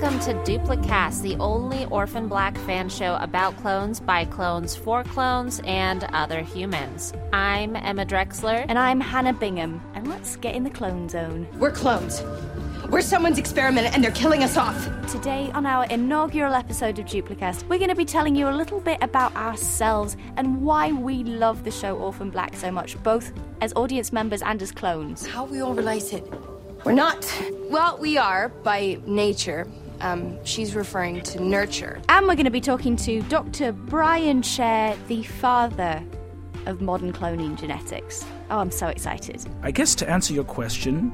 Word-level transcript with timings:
Welcome 0.00 0.20
to 0.20 0.32
Duplicast, 0.44 1.22
the 1.22 1.34
only 1.40 1.84
orphan 1.86 2.28
black 2.28 2.56
fan 2.58 2.88
show 2.88 3.16
about 3.20 3.56
clones, 3.56 3.98
by 3.98 4.24
clones, 4.24 4.76
for 4.76 5.02
clones, 5.02 5.60
and 5.64 6.04
other 6.12 6.40
humans. 6.40 7.12
I'm 7.32 7.74
Emma 7.74 8.06
Drexler. 8.06 8.64
And 8.68 8.78
I'm 8.78 9.00
Hannah 9.00 9.32
Bingham, 9.32 9.82
and 9.94 10.06
let's 10.06 10.36
get 10.36 10.54
in 10.54 10.62
the 10.62 10.70
clone 10.70 11.08
zone. 11.08 11.48
We're 11.58 11.72
clones. 11.72 12.22
We're 12.88 13.00
someone's 13.00 13.38
experiment 13.38 13.92
and 13.92 14.04
they're 14.04 14.12
killing 14.12 14.44
us 14.44 14.56
off. 14.56 14.88
Today, 15.10 15.50
on 15.52 15.66
our 15.66 15.84
inaugural 15.86 16.54
episode 16.54 17.00
of 17.00 17.06
Duplicast, 17.06 17.68
we're 17.68 17.78
going 17.78 17.90
to 17.90 17.96
be 17.96 18.04
telling 18.04 18.36
you 18.36 18.48
a 18.48 18.54
little 18.54 18.78
bit 18.78 18.98
about 19.02 19.34
ourselves 19.34 20.16
and 20.36 20.62
why 20.62 20.92
we 20.92 21.24
love 21.24 21.64
the 21.64 21.72
show 21.72 21.96
Orphan 21.96 22.30
Black 22.30 22.54
so 22.54 22.70
much, 22.70 23.02
both 23.02 23.32
as 23.60 23.72
audience 23.74 24.12
members 24.12 24.42
and 24.42 24.62
as 24.62 24.70
clones. 24.70 25.26
How 25.26 25.44
are 25.44 25.48
we 25.48 25.60
all 25.60 25.74
related? 25.74 26.22
We're 26.84 26.92
not. 26.92 27.26
Well, 27.68 27.98
we 27.98 28.16
are 28.16 28.48
by 28.48 29.00
nature. 29.04 29.66
Um, 30.00 30.42
she's 30.44 30.74
referring 30.74 31.22
to 31.22 31.42
nurture. 31.42 32.00
And 32.08 32.26
we're 32.26 32.34
going 32.34 32.44
to 32.44 32.50
be 32.50 32.60
talking 32.60 32.96
to 32.96 33.22
Dr. 33.22 33.72
Brian 33.72 34.42
Chair, 34.42 34.96
the 35.08 35.22
father 35.22 36.02
of 36.66 36.80
modern 36.80 37.12
cloning 37.12 37.58
genetics. 37.58 38.24
Oh, 38.50 38.58
I'm 38.58 38.70
so 38.70 38.88
excited. 38.88 39.44
I 39.62 39.70
guess 39.70 39.94
to 39.96 40.08
answer 40.08 40.34
your 40.34 40.44
question, 40.44 41.12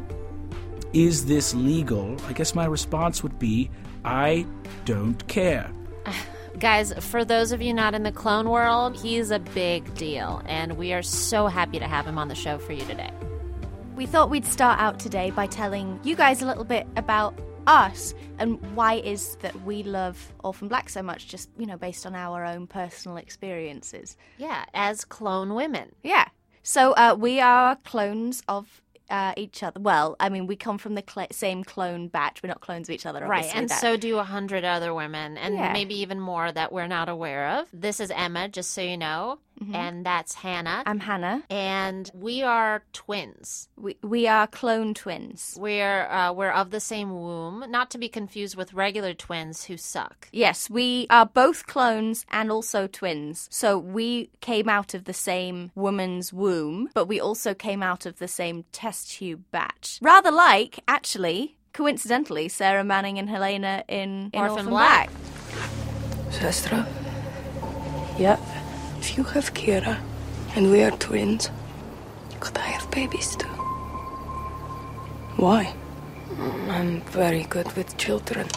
is 0.92 1.26
this 1.26 1.54
legal? 1.54 2.16
I 2.28 2.32
guess 2.32 2.54
my 2.54 2.66
response 2.66 3.22
would 3.22 3.38
be 3.38 3.70
I 4.04 4.46
don't 4.84 5.26
care. 5.28 5.70
Guys, 6.58 6.92
for 7.00 7.24
those 7.24 7.50
of 7.50 7.60
you 7.60 7.74
not 7.74 7.94
in 7.94 8.04
the 8.04 8.12
clone 8.12 8.48
world, 8.48 8.96
he's 8.96 9.32
a 9.32 9.40
big 9.40 9.92
deal, 9.94 10.40
and 10.46 10.76
we 10.76 10.92
are 10.92 11.02
so 11.02 11.48
happy 11.48 11.80
to 11.80 11.88
have 11.88 12.06
him 12.06 12.16
on 12.16 12.28
the 12.28 12.34
show 12.34 12.58
for 12.58 12.72
you 12.72 12.84
today. 12.84 13.10
We 13.96 14.06
thought 14.06 14.30
we'd 14.30 14.46
start 14.46 14.78
out 14.78 15.00
today 15.00 15.30
by 15.30 15.46
telling 15.48 15.98
you 16.04 16.14
guys 16.14 16.42
a 16.42 16.46
little 16.46 16.64
bit 16.64 16.86
about 16.96 17.36
us 17.66 18.14
and 18.38 18.60
why 18.76 18.94
it 18.94 19.04
is 19.06 19.36
that 19.42 19.54
we 19.62 19.82
love 19.82 20.32
Orphan 20.42 20.68
Black 20.68 20.88
so 20.88 21.02
much, 21.02 21.28
just, 21.28 21.48
you 21.58 21.66
know, 21.66 21.76
based 21.76 22.04
on 22.06 22.14
our 22.14 22.44
own 22.44 22.66
personal 22.66 23.16
experiences. 23.16 24.16
Yeah, 24.38 24.64
as 24.74 25.04
clone 25.04 25.54
women. 25.54 25.94
Yeah. 26.02 26.28
So 26.62 26.92
uh, 26.92 27.14
we 27.18 27.40
are 27.40 27.76
clones 27.76 28.42
of 28.48 28.80
uh, 29.10 29.34
each 29.36 29.62
other. 29.62 29.78
Well, 29.80 30.16
I 30.18 30.30
mean, 30.30 30.46
we 30.46 30.56
come 30.56 30.78
from 30.78 30.94
the 30.94 31.04
cl- 31.06 31.26
same 31.30 31.62
clone 31.62 32.08
batch. 32.08 32.42
We're 32.42 32.48
not 32.48 32.62
clones 32.62 32.88
of 32.88 32.94
each 32.94 33.04
other, 33.04 33.20
Right, 33.26 33.50
and 33.54 33.68
that- 33.68 33.80
so 33.80 33.98
do 33.98 34.18
a 34.18 34.24
hundred 34.24 34.64
other 34.64 34.94
women, 34.94 35.36
and 35.36 35.54
Yeah. 35.56 35.72
maybe 35.74 35.94
even 36.00 36.18
more 36.18 36.50
that 36.50 36.72
we're 36.72 36.86
not 36.86 37.10
aware 37.10 37.48
of. 37.60 37.68
This 37.72 38.00
is 38.00 38.10
Emma, 38.10 38.48
just 38.48 38.70
so 38.70 38.80
you 38.80 38.96
know, 38.96 39.38
and 39.72 40.04
that's 40.04 40.34
Hannah. 40.34 40.82
I'm 40.86 41.00
Hannah. 41.00 41.42
and 41.48 42.10
we 42.14 42.42
are 42.42 42.82
twins. 42.92 43.68
We 43.76 43.96
we 44.02 44.26
are 44.26 44.46
clone 44.46 44.94
twins. 44.94 45.56
We're 45.58 46.06
uh, 46.06 46.32
we're 46.32 46.50
of 46.50 46.70
the 46.70 46.80
same 46.80 47.10
womb, 47.14 47.64
not 47.68 47.90
to 47.92 47.98
be 47.98 48.08
confused 48.08 48.56
with 48.56 48.74
regular 48.74 49.14
twins 49.14 49.64
who 49.64 49.76
suck. 49.76 50.28
Yes, 50.32 50.68
we 50.68 51.06
are 51.10 51.26
both 51.26 51.66
clones 51.66 52.26
and 52.30 52.50
also 52.50 52.86
twins. 52.86 53.48
So 53.50 53.78
we 53.78 54.30
came 54.40 54.68
out 54.68 54.94
of 54.94 55.04
the 55.04 55.14
same 55.14 55.70
woman's 55.74 56.32
womb, 56.32 56.88
but 56.94 57.06
we 57.06 57.20
also 57.20 57.54
came 57.54 57.82
out 57.82 58.06
of 58.06 58.18
the 58.18 58.28
same 58.28 58.64
test 58.72 59.12
tube 59.12 59.44
batch. 59.50 59.98
Rather 60.02 60.30
like, 60.30 60.80
actually, 60.88 61.56
coincidentally, 61.72 62.48
Sarah 62.48 62.84
Manning 62.84 63.18
and 63.18 63.28
Helena 63.28 63.84
in, 63.88 64.30
in 64.32 64.40
Orphan 64.40 64.50
Orphan, 64.56 64.66
Black. 64.70 65.10
Black. 65.10 65.70
Sestra? 66.30 66.86
Yep. 68.18 68.40
If 69.04 69.18
you 69.18 69.24
have 69.24 69.52
Kira 69.52 70.00
and 70.56 70.70
we 70.70 70.82
are 70.82 70.90
twins, 70.92 71.50
could 72.40 72.56
I 72.56 72.68
have 72.68 72.90
babies 72.90 73.36
too? 73.36 73.46
Why? 75.36 75.74
I'm 76.70 77.02
very 77.02 77.42
good 77.44 77.70
with 77.76 77.98
children. 77.98 78.48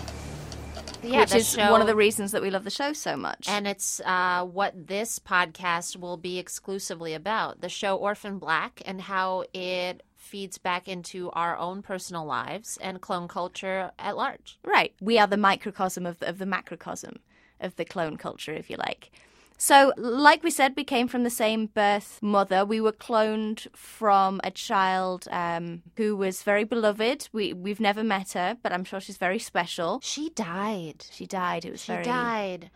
Yeah, 1.04 1.20
which 1.20 1.36
is 1.36 1.50
show- 1.52 1.70
one 1.70 1.82
of 1.82 1.88
the 1.88 1.98
reasons 1.98 2.32
that 2.32 2.42
we 2.42 2.50
love 2.50 2.64
the 2.64 2.70
show 2.70 2.94
so 2.94 3.18
much. 3.18 3.50
And 3.50 3.68
it's 3.68 4.00
uh, 4.06 4.46
what 4.46 4.88
this 4.88 5.20
podcast 5.20 5.98
will 5.98 6.16
be 6.16 6.40
exclusively 6.40 7.14
about 7.14 7.60
the 7.60 7.70
show 7.70 7.98
Orphan 7.98 8.40
Black 8.40 8.82
and 8.86 9.02
how 9.02 9.44
it 9.54 10.02
feeds 10.16 10.58
back 10.58 10.88
into 10.88 11.30
our 11.32 11.58
own 11.58 11.82
personal 11.82 12.26
lives 12.26 12.78
and 12.82 13.02
clone 13.02 13.28
culture 13.28 13.92
at 14.00 14.16
large. 14.16 14.60
Right. 14.64 14.94
We 15.02 15.20
are 15.20 15.28
the 15.28 15.36
microcosm 15.36 16.06
of 16.06 16.20
the, 16.20 16.30
of 16.30 16.38
the 16.38 16.46
macrocosm 16.46 17.20
of 17.60 17.76
the 17.76 17.84
clone 17.84 18.16
culture, 18.16 18.54
if 18.54 18.70
you 18.70 18.78
like. 18.78 19.12
So, 19.60 19.92
like 19.98 20.44
we 20.44 20.52
said, 20.52 20.74
we 20.78 20.84
came 20.84 21.08
from 21.08 21.24
the 21.24 21.32
same 21.32 21.66
birth 21.66 22.20
mother. 22.22 22.64
We 22.64 22.80
were 22.80 22.92
cloned 22.92 23.68
from 23.76 24.40
a 24.44 24.52
child 24.52 25.28
um, 25.32 25.82
who 25.96 26.16
was 26.16 26.44
very 26.44 26.64
beloved. 26.64 27.28
We 27.34 27.54
we've 27.54 27.80
never 27.80 28.04
met 28.04 28.34
her, 28.34 28.56
but 28.62 28.72
I'm 28.72 28.84
sure 28.84 29.00
she's 29.00 29.18
very 29.18 29.40
special. 29.40 30.00
She 30.04 30.30
died. 30.30 31.06
She 31.12 31.26
died. 31.26 31.66
It 31.66 31.72
was 31.72 31.84
She 31.84 31.92
very 31.92 32.04
died. 32.04 32.70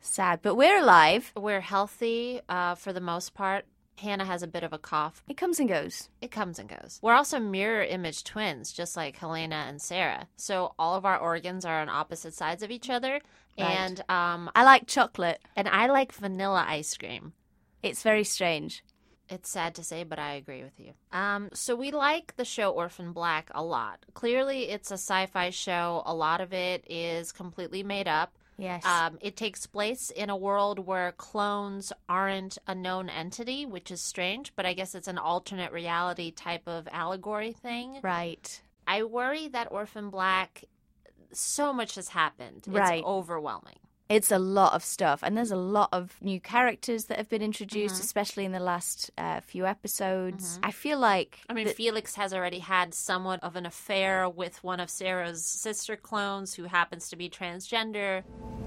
sad, 0.00 0.40
but 0.42 0.54
we're 0.54 0.78
alive. 0.78 1.32
We're 1.34 1.62
healthy 1.62 2.40
uh, 2.48 2.74
for 2.74 2.92
the 2.92 3.00
most 3.00 3.32
part. 3.32 3.64
Hannah 3.96 4.26
has 4.26 4.42
a 4.44 4.46
bit 4.46 4.62
of 4.62 4.72
a 4.72 4.78
cough. 4.78 5.24
It 5.28 5.36
comes 5.36 5.58
and 5.58 5.68
goes. 5.68 6.08
It 6.20 6.30
comes 6.30 6.58
and 6.60 6.68
goes. 6.68 7.00
We're 7.02 7.14
also 7.14 7.40
mirror 7.40 7.82
image 7.82 8.22
twins, 8.22 8.70
just 8.72 8.96
like 8.96 9.16
Helena 9.16 9.64
and 9.66 9.82
Sarah. 9.82 10.28
So 10.36 10.74
all 10.78 10.94
of 10.94 11.04
our 11.04 11.18
organs 11.18 11.64
are 11.64 11.80
on 11.80 11.88
opposite 11.88 12.34
sides 12.34 12.62
of 12.62 12.70
each 12.70 12.88
other. 12.90 13.20
Right. 13.58 13.70
And 13.70 14.00
um, 14.08 14.50
I 14.54 14.64
like 14.64 14.86
chocolate. 14.86 15.40
and 15.56 15.68
I 15.68 15.86
like 15.86 16.12
vanilla 16.12 16.64
ice 16.68 16.96
cream. 16.96 17.32
It's 17.82 18.02
very 18.02 18.24
strange. 18.24 18.82
It's 19.28 19.50
sad 19.50 19.74
to 19.74 19.84
say, 19.84 20.04
but 20.04 20.18
I 20.18 20.32
agree 20.34 20.62
with 20.62 20.78
you. 20.80 20.92
Um, 21.12 21.50
so 21.52 21.76
we 21.76 21.90
like 21.90 22.34
the 22.36 22.46
show 22.46 22.70
Orphan 22.70 23.12
Black 23.12 23.50
a 23.54 23.62
lot. 23.62 24.04
Clearly, 24.14 24.70
it's 24.70 24.90
a 24.90 24.94
sci-fi 24.94 25.50
show. 25.50 26.02
A 26.06 26.14
lot 26.14 26.40
of 26.40 26.52
it 26.54 26.84
is 26.88 27.30
completely 27.30 27.82
made 27.82 28.08
up. 28.08 28.32
Yes. 28.56 28.84
Um, 28.84 29.18
it 29.20 29.36
takes 29.36 29.66
place 29.66 30.10
in 30.10 30.30
a 30.30 30.36
world 30.36 30.78
where 30.80 31.12
clones 31.12 31.92
aren't 32.08 32.58
a 32.66 32.74
known 32.74 33.08
entity, 33.08 33.66
which 33.66 33.90
is 33.90 34.00
strange, 34.00 34.52
but 34.56 34.66
I 34.66 34.72
guess 34.72 34.94
it's 34.94 35.06
an 35.08 35.18
alternate 35.18 35.72
reality 35.72 36.30
type 36.32 36.66
of 36.66 36.88
allegory 36.90 37.52
thing. 37.52 38.00
right. 38.02 38.62
I 38.86 39.02
worry 39.02 39.48
that 39.48 39.70
Orphan 39.70 40.08
Black, 40.08 40.64
so 41.32 41.72
much 41.72 41.94
has 41.96 42.08
happened. 42.10 42.58
It's 42.66 42.68
Right. 42.68 43.04
overwhelming. 43.04 43.76
It's 44.08 44.30
a 44.32 44.38
lot 44.38 44.72
of 44.72 44.82
stuff, 44.82 45.20
and 45.22 45.36
there's 45.36 45.50
a 45.50 45.56
lot 45.56 45.90
of 45.92 46.16
new 46.22 46.40
characters 46.40 47.04
that 47.06 47.18
have 47.18 47.28
been 47.28 47.42
introduced, 47.42 47.96
Mm-hmm. 47.96 48.04
especially 48.04 48.44
in 48.46 48.52
the 48.52 48.58
last 48.60 49.10
uh, 49.18 49.40
few 49.42 49.66
episodes. 49.66 50.58
I 50.62 50.70
feel 50.70 50.98
like 50.98 51.40
I 51.50 51.52
mean, 51.52 51.66
the- 51.66 51.74
Felix 51.74 52.14
has 52.14 52.32
already 52.32 52.60
had 52.60 52.94
somewhat 52.94 53.42
of 53.42 53.54
an 53.54 53.66
affair 53.66 54.26
with 54.26 54.64
one 54.64 54.80
of 54.80 54.88
Sarah's 54.88 55.44
sister 55.44 55.94
clones 55.94 56.54
who 56.54 56.64
happens 56.64 57.10
to 57.10 57.16
be 57.16 57.28
transgender. 57.28 58.22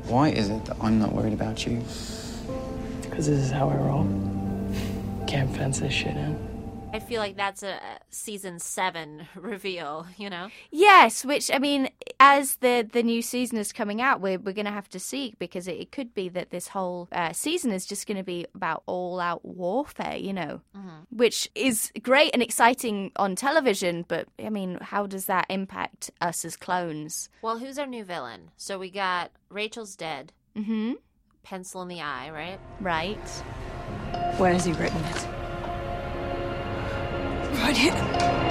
Why 0.06 0.30
is 0.30 0.50
it 0.50 0.64
that 0.66 0.78
I'm 0.80 1.00
not 1.00 1.12
worried 1.12 1.34
about 1.34 1.66
you? 1.66 1.78
Because 3.02 3.26
this 3.28 3.40
is 3.40 3.50
how 3.52 3.68
I 3.70 3.76
roll. 3.78 4.06
Can't 5.28 5.56
fence 5.56 5.80
this 5.80 5.94
shit 5.94 6.16
in. 6.16 6.50
I 6.94 7.00
feel 7.00 7.20
like 7.22 7.38
that's 7.38 7.64
a 7.64 7.76
a 7.76 8.00
season 8.10 8.60
seven 8.60 9.28
reveal, 9.36 10.06
you 10.18 10.30
know? 10.30 10.50
Yes, 10.72 11.24
which 11.24 11.50
I 11.54 11.58
mean, 11.58 11.90
as 12.24 12.58
the 12.58 12.88
the 12.94 13.02
new 13.02 13.24
season 13.24 13.58
is 13.58 13.74
coming 13.74 14.00
out, 14.00 14.22
we're 14.22 14.38
we're 14.38 14.54
going 14.54 14.66
to 14.68 14.72
have 14.72 14.88
to 14.90 15.00
see 15.00 15.34
because 15.40 15.68
it, 15.68 15.80
it 15.80 15.92
could 15.92 16.14
be 16.14 16.30
that 16.30 16.52
this 16.52 16.68
whole 16.68 17.08
uh, 17.12 17.34
season 17.34 17.72
is 17.72 17.88
just 17.88 18.06
going 18.06 18.18
to 18.18 18.24
be 18.24 18.46
about 18.54 18.84
all 18.86 19.20
out 19.20 19.44
warfare, 19.44 20.16
you 20.18 20.32
know, 20.32 20.62
which 21.10 21.50
is 21.56 21.92
great 22.04 22.30
and 22.34 22.44
exciting 22.44 23.12
on 23.16 23.36
television. 23.36 24.06
But 24.08 24.28
I 24.38 24.50
mean, 24.52 24.78
how 24.82 25.08
does 25.08 25.26
that 25.26 25.48
impact 25.50 26.12
us 26.22 26.46
as 26.46 26.56
clones? 26.56 27.28
Well, 27.42 27.58
who's 27.58 27.80
our 27.80 27.88
new 27.88 28.04
villain? 28.04 28.52
So 28.56 28.78
we 28.78 28.92
got 28.92 29.32
Rachel's 29.50 29.96
dead, 29.96 30.32
Mm-hmm. 30.56 30.94
pencil 31.42 31.82
in 31.82 31.88
the 31.88 32.02
eye, 32.02 32.30
right? 32.30 32.60
Right. 32.80 33.28
Where 34.38 34.54
has 34.54 34.66
he 34.66 34.74
written 34.74 35.04
it? 35.06 35.28
Right 37.64 37.76
here. 37.78 38.51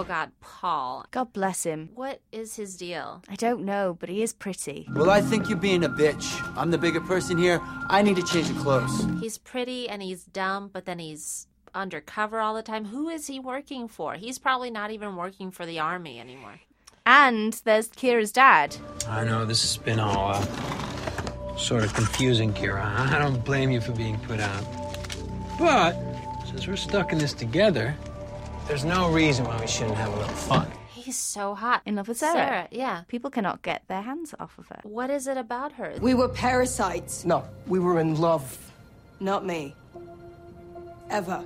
Oh 0.00 0.04
God, 0.04 0.32
Paul. 0.40 1.04
God 1.10 1.34
bless 1.34 1.64
him. 1.64 1.90
What 1.94 2.22
is 2.32 2.56
his 2.56 2.78
deal? 2.78 3.22
I 3.28 3.34
don't 3.34 3.66
know, 3.66 3.98
but 4.00 4.08
he 4.08 4.22
is 4.22 4.32
pretty. 4.32 4.88
Well, 4.94 5.10
I 5.10 5.20
think 5.20 5.50
you're 5.50 5.58
being 5.58 5.84
a 5.84 5.90
bitch. 5.90 6.40
I'm 6.56 6.70
the 6.70 6.78
bigger 6.78 7.02
person 7.02 7.36
here. 7.36 7.60
I 7.90 8.00
need 8.00 8.16
to 8.16 8.22
change 8.22 8.48
the 8.48 8.58
clothes. 8.58 9.06
He's 9.20 9.36
pretty 9.36 9.90
and 9.90 10.00
he's 10.00 10.24
dumb, 10.24 10.70
but 10.72 10.86
then 10.86 11.00
he's 11.00 11.48
undercover 11.74 12.40
all 12.40 12.54
the 12.54 12.62
time. 12.62 12.86
Who 12.86 13.10
is 13.10 13.26
he 13.26 13.38
working 13.38 13.88
for? 13.88 14.14
He's 14.14 14.38
probably 14.38 14.70
not 14.70 14.90
even 14.90 15.16
working 15.16 15.50
for 15.50 15.66
the 15.66 15.80
army 15.80 16.18
anymore. 16.18 16.60
And 17.04 17.52
there's 17.64 17.90
Kira's 17.90 18.32
dad. 18.32 18.78
I 19.06 19.24
know 19.24 19.44
this 19.44 19.60
has 19.60 19.76
been 19.76 20.00
all 20.00 20.30
uh, 20.30 21.56
sort 21.58 21.84
of 21.84 21.92
confusing, 21.92 22.54
Kira. 22.54 22.82
I 22.82 23.18
don't 23.18 23.44
blame 23.44 23.70
you 23.70 23.82
for 23.82 23.92
being 23.92 24.18
put 24.20 24.40
out. 24.40 24.64
But 25.58 25.94
since 26.46 26.66
we're 26.66 26.76
stuck 26.76 27.12
in 27.12 27.18
this 27.18 27.34
together, 27.34 27.94
there's 28.70 28.84
no 28.84 29.10
reason 29.10 29.44
why 29.44 29.58
we 29.58 29.66
shouldn't 29.66 29.96
have 29.96 30.12
a 30.12 30.16
little 30.16 30.32
fun. 30.32 30.70
He's 30.90 31.18
so 31.18 31.56
hot. 31.56 31.82
In 31.86 31.96
love 31.96 32.06
with 32.06 32.18
Sarah. 32.18 32.34
Sarah, 32.34 32.68
yeah. 32.70 33.02
People 33.08 33.28
cannot 33.28 33.62
get 33.62 33.82
their 33.88 34.00
hands 34.00 34.32
off 34.38 34.56
of 34.58 34.68
her. 34.68 34.78
What 34.84 35.10
is 35.10 35.26
it 35.26 35.36
about 35.36 35.72
her? 35.72 35.96
We 36.00 36.14
were 36.14 36.28
parasites. 36.28 37.24
No, 37.24 37.42
we 37.66 37.80
were 37.80 37.98
in 37.98 38.20
love. 38.20 38.56
Not 39.18 39.44
me. 39.44 39.74
Ever. 41.10 41.44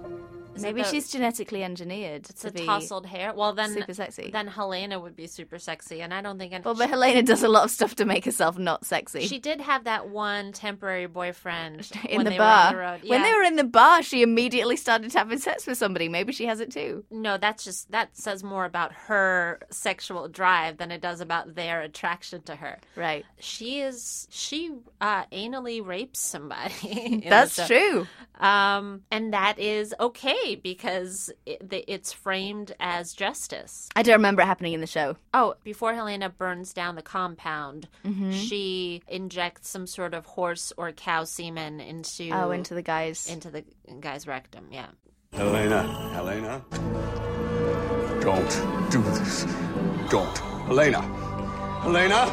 Is 0.54 0.62
Maybe 0.62 0.82
the- 0.82 0.88
she's 0.88 1.10
genetically 1.10 1.64
engineered 1.64 2.28
It's 2.30 2.42
to 2.42 2.48
a 2.48 2.52
be 2.52 2.64
tousled 2.66 3.06
hair. 3.06 3.32
Well, 3.34 3.52
then 3.54 3.70
super 3.72 3.94
sexy. 3.94 4.30
Then 4.32 4.46
Helena 4.46 5.00
would 5.00 5.16
be 5.16 5.26
super 5.26 5.58
sexy, 5.58 6.00
and 6.02 6.12
I 6.14 6.20
don't 6.22 6.38
think. 6.38 6.52
Any, 6.52 6.62
Well, 6.62 6.74
but 6.74 6.88
Helena 6.88 7.22
does 7.22 7.42
a 7.42 7.48
lot 7.48 7.64
of 7.64 7.70
stuff 7.70 7.96
to 7.96 8.04
make 8.04 8.24
herself 8.24 8.56
not 8.58 8.84
sexy. 8.84 9.26
she 9.26 9.38
did 9.38 9.60
have 9.60 9.84
that 9.84 10.08
one 10.08 10.52
temporary 10.52 11.06
boyfriend 11.06 11.90
in 12.08 12.18
when 12.18 12.24
the 12.24 12.30
they 12.30 12.38
bar. 12.38 12.74
Were 12.74 12.82
on 12.82 13.00
the 13.00 13.08
road. 13.08 13.10
When 13.10 13.22
they 13.22 13.34
were 13.34 13.42
in 13.42 13.56
the 13.56 13.64
bar, 13.64 14.02
she 14.02 14.22
immediately 14.22 14.76
started 14.76 15.12
having 15.12 15.38
sex 15.38 15.66
with 15.66 15.78
somebody. 15.78 16.08
Maybe 16.08 16.32
she 16.32 16.46
has 16.46 16.60
it 16.60 16.70
too. 16.70 17.04
No, 17.10 17.36
that's 17.36 17.64
just 17.64 17.90
that 17.92 18.16
says 18.16 18.42
more 18.44 18.64
about 18.64 18.92
her 18.92 19.60
sexual 19.70 20.28
drive 20.28 20.76
than 20.78 20.90
it 20.90 21.00
does 21.00 21.20
about 21.20 21.54
their 21.54 21.80
attraction 21.82 22.42
to 22.42 22.54
her. 22.56 22.78
Right. 22.96 23.24
She 23.38 23.80
is 23.80 24.28
she 24.30 24.70
uh, 25.00 25.24
anally 25.32 25.84
rapes 25.84 26.20
somebody. 26.20 27.24
That's 27.28 27.66
true. 27.66 28.06
Um, 28.38 29.02
and 29.10 29.32
that 29.32 29.58
is 29.58 29.94
okay 29.98 30.43
because 30.54 31.30
it, 31.46 31.62
it's 31.88 32.12
framed 32.12 32.74
as 32.78 33.12
justice. 33.14 33.88
I 33.96 34.02
don't 34.02 34.16
remember 34.16 34.42
it 34.42 34.46
happening 34.46 34.72
in 34.74 34.80
the 34.80 34.86
show. 34.86 35.16
Oh, 35.32 35.54
before 35.64 35.94
Helena 35.94 36.28
burns 36.28 36.72
down 36.72 36.94
the 36.96 37.02
compound, 37.02 37.88
Mhm. 38.04 38.32
she 38.32 39.02
injects 39.08 39.68
some 39.70 39.86
sort 39.86 40.12
of 40.14 40.26
horse 40.26 40.72
or 40.76 40.92
cow 40.92 41.24
semen 41.24 41.80
into 41.80 42.30
Oh, 42.32 42.50
into 42.50 42.74
the 42.74 42.82
guys. 42.82 43.26
into 43.28 43.50
the 43.50 43.64
guy's 44.00 44.26
rectum. 44.26 44.68
Yeah. 44.70 44.88
Helena, 45.32 45.82
Helena. 46.12 46.62
Don't 48.20 48.90
do 48.90 49.02
this. 49.02 49.44
Don't. 50.10 50.38
Helena. 50.66 51.00
Helena. 51.82 52.26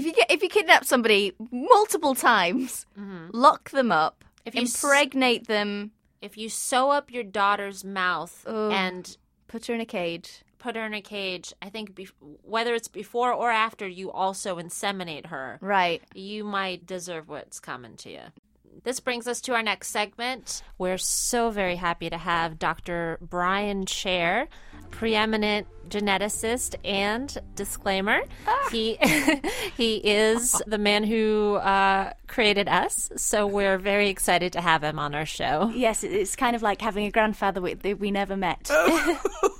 If 0.00 0.06
you 0.06 0.12
get 0.14 0.30
if 0.30 0.42
you 0.42 0.48
kidnap 0.48 0.84
somebody 0.84 1.32
multiple 1.50 2.14
times, 2.14 2.86
mm-hmm. 2.98 3.30
lock 3.32 3.70
them 3.70 3.92
up, 3.92 4.24
If 4.46 4.54
you 4.54 4.62
s- 4.62 4.82
impregnate 4.82 5.46
them, 5.46 5.90
If 6.22 6.36
you 6.38 6.48
sew 6.48 6.90
up 6.90 7.10
your 7.10 7.22
daughter's 7.24 7.84
mouth 7.84 8.44
Ugh. 8.46 8.72
and 8.72 9.16
put 9.46 9.66
her 9.66 9.74
in 9.74 9.80
a 9.80 9.86
cage. 9.86 10.42
put 10.58 10.76
her 10.76 10.84
in 10.86 10.94
a 10.94 11.00
cage, 11.02 11.52
I 11.62 11.68
think 11.70 11.94
bef- 11.94 12.12
whether 12.42 12.74
it's 12.74 12.88
before 12.88 13.32
or 13.32 13.50
after 13.50 13.86
you 13.88 14.10
also 14.10 14.56
inseminate 14.56 15.26
her, 15.26 15.58
Right. 15.62 16.02
you 16.14 16.44
might 16.44 16.86
deserve 16.86 17.28
what's 17.28 17.58
coming 17.60 17.96
to 17.96 18.10
you. 18.10 18.24
This 18.82 19.00
brings 19.00 19.26
us 19.26 19.40
to 19.42 19.54
our 19.54 19.62
next 19.62 19.88
segment. 19.88 20.62
We're 20.78 20.98
so 20.98 21.50
very 21.50 21.76
happy 21.76 22.08
to 22.08 22.16
have 22.16 22.58
Dr. 22.58 23.18
Brian 23.20 23.84
Chair, 23.84 24.48
preeminent 24.90 25.66
geneticist 25.88 26.76
and 26.84 27.36
disclaimer. 27.54 28.20
He 28.70 28.96
he 29.76 29.96
is 29.96 30.62
the 30.66 30.78
man 30.78 31.04
who 31.04 31.56
uh, 31.56 32.12
created 32.26 32.68
us, 32.68 33.10
so 33.16 33.46
we're 33.46 33.76
very 33.76 34.08
excited 34.08 34.52
to 34.54 34.60
have 34.60 34.82
him 34.82 34.98
on 34.98 35.14
our 35.14 35.26
show. 35.26 35.70
Yes, 35.74 36.02
it's 36.02 36.34
kind 36.36 36.56
of 36.56 36.62
like 36.62 36.80
having 36.80 37.04
a 37.04 37.10
grandfather 37.10 37.60
we, 37.60 37.74
that 37.74 37.98
we 37.98 38.10
never 38.10 38.36
met. 38.36 38.70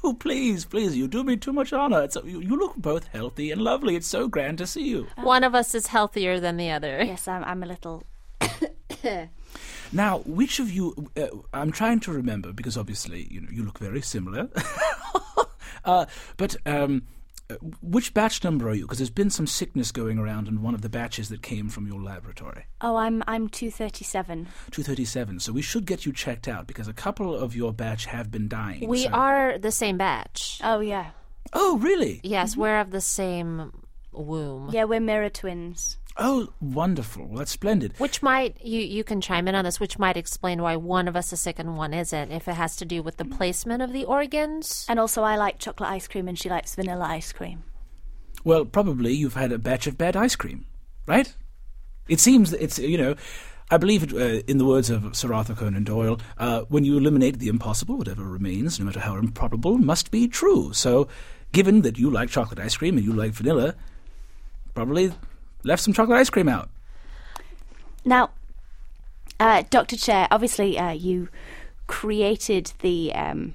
Oh, 0.03 0.15
please, 0.15 0.65
please, 0.65 0.97
you 0.97 1.07
do 1.07 1.23
me 1.23 1.37
too 1.37 1.53
much 1.53 1.75
honor. 1.75 2.03
It's, 2.03 2.17
you, 2.25 2.41
you 2.41 2.59
look 2.59 2.75
both 2.75 3.07
healthy 3.09 3.51
and 3.51 3.61
lovely. 3.61 3.97
It's 3.97 4.07
so 4.07 4.29
grand 4.29 4.57
to 4.59 4.67
see 4.67 4.89
you. 4.89 5.07
One 5.17 5.45
of 5.45 5.55
us 5.55 5.75
is 5.75 5.89
healthier 5.89 6.41
than 6.41 6.57
the 6.57 6.71
other. 6.71 7.03
yes, 7.05 7.29
I'm, 7.29 7.45
I'm 7.45 7.63
a 7.63 7.67
little. 7.67 8.03
Now, 9.93 10.19
which 10.21 10.61
of 10.61 10.71
you? 10.71 11.11
Uh, 11.17 11.27
I'm 11.53 11.73
trying 11.73 11.99
to 12.01 12.13
remember 12.13 12.53
because 12.53 12.77
obviously 12.77 13.27
you 13.29 13.41
know 13.41 13.49
you 13.51 13.65
look 13.65 13.79
very 13.81 14.01
similar. 14.01 14.49
uh, 15.85 16.07
but 16.37 16.55
um, 16.65 17.03
uh, 17.51 17.55
which 17.83 18.15
batch 18.15 18.45
number 18.45 18.69
are 18.69 18.75
you? 18.75 18.83
Because 18.83 18.99
there's 18.99 19.11
been 19.11 19.31
some 19.31 19.49
sickness 19.49 19.91
going 19.91 20.19
around 20.19 20.47
in 20.47 20.63
one 20.63 20.75
of 20.75 20.83
the 20.83 20.89
batches 20.89 21.29
that 21.31 21.43
came 21.43 21.69
from 21.69 21.89
your 21.89 22.01
laboratory. 22.01 22.67
Oh, 22.81 22.95
I'm 22.97 23.25
I'm 23.27 23.49
two 23.49 23.71
thirty 23.73 24.05
seven. 24.05 24.45
237. 24.71 25.41
So 25.41 25.53
we 25.53 25.63
should 25.63 25.87
get 25.87 26.07
you 26.07 26.13
checked 26.13 26.47
out 26.47 26.69
because 26.69 26.87
a 26.87 26.93
couple 26.93 27.35
of 27.35 27.57
your 27.57 27.73
batch 27.73 28.07
have 28.07 28.31
been 28.31 28.47
dying. 28.47 28.87
We 28.89 29.05
so- 29.05 29.11
are 29.11 29.59
the 29.59 29.73
same 29.73 29.97
batch. 29.99 30.61
Oh 30.63 30.79
yeah, 30.79 31.11
Oh, 31.53 31.79
really? 31.79 32.21
Yes, 32.23 32.57
we're 32.57 32.79
of 32.81 32.93
the 32.93 33.01
same 33.01 33.73
womb. 34.13 34.71
yeah. 34.73 34.85
We're 34.85 35.01
mirror 35.01 35.31
twins. 35.31 35.97
Oh, 36.17 36.53
wonderful. 36.61 37.27
Well, 37.27 37.39
that's 37.39 37.53
splendid. 37.53 37.99
Which 37.99 38.23
might 38.23 38.63
you 38.65 38.81
you 38.81 39.05
can 39.05 39.21
chime 39.21 39.49
in 39.49 39.55
on 39.55 39.65
this, 39.65 39.81
which 39.81 39.99
might 39.99 40.17
explain 40.17 40.61
why 40.61 40.77
one 40.77 41.09
of 41.09 41.17
us 41.17 41.33
is 41.33 41.41
sick 41.41 41.59
and 41.59 41.77
one 41.77 41.95
isn't, 41.95 42.33
if 42.33 42.49
it 42.49 42.55
has 42.55 42.77
to 42.77 42.85
do 42.85 43.03
with 43.03 43.17
the 43.17 43.25
placement 43.25 43.83
of 43.83 43.93
the 43.93 44.05
organs. 44.05 44.87
And 44.89 44.99
also, 44.99 45.23
I 45.23 45.37
like 45.37 45.59
chocolate 45.59 45.91
ice 45.91 46.09
cream, 46.09 46.29
and 46.29 46.39
she 46.39 46.49
likes 46.49 46.75
vanilla 46.75 47.07
ice 47.07 47.33
cream. 47.33 47.63
Well, 48.45 48.65
probably 48.65 49.13
you've 49.13 49.35
had 49.35 49.53
a 49.53 49.59
batch 49.59 49.87
of 49.87 49.99
bad 49.99 50.17
ice 50.17 50.37
cream, 50.37 50.67
right? 51.07 51.33
It 52.09 52.21
seems 52.21 52.51
that 52.51 52.63
it's, 52.63 52.79
you 52.79 52.99
know, 52.99 53.15
I 53.71 53.77
believe 53.77 54.03
it, 54.03 54.13
uh, 54.13 54.43
in 54.49 54.59
the 54.59 54.65
words 54.65 54.91
of 54.91 55.15
Sir 55.15 55.33
Arthur 55.33 55.55
Conan 55.55 55.85
Doyle, 55.85 56.19
uh, 56.39 56.63
when 56.63 56.85
you 56.85 56.97
eliminate 56.97 57.39
the 57.39 57.49
impossible, 57.49 57.97
whatever 57.97 58.25
remains, 58.25 58.81
no 58.81 58.87
matter 58.87 59.01
how 59.01 59.17
improbable, 59.17 59.79
must 59.79 60.11
be 60.11 60.27
true. 60.27 60.73
So, 60.73 61.07
given 61.53 61.83
that 61.83 61.99
you 61.99 62.11
like 62.11 62.31
chocolate 62.31 62.59
ice 62.59 62.77
cream 62.77 62.97
and 62.97 63.07
you 63.07 63.13
like 63.13 63.33
vanilla, 63.33 63.75
probably 64.75 65.13
left 65.65 65.83
some 65.83 65.93
chocolate 65.93 66.19
ice 66.19 66.31
cream 66.31 66.49
out. 66.49 66.69
Now, 68.05 68.31
uh, 69.39 69.63
Dr. 69.71 69.97
Chair, 69.97 70.29
obviously 70.31 70.79
uh, 70.79 70.93
you 70.93 71.29
created 71.87 72.73
the 72.81 73.13
um, 73.15 73.55